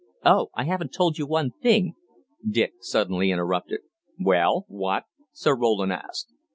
"Oh, 0.25 0.49
I 0.55 0.63
haven't 0.63 0.93
told 0.93 1.19
you 1.19 1.27
one 1.27 1.51
thing," 1.51 1.93
Dick 2.49 2.73
suddenly 2.81 3.29
interrupted. 3.29 3.81
"Well, 4.19 4.65
what?" 4.67 5.03
Sir 5.31 5.55
Roland 5.55 5.93
asked. 5.93 6.33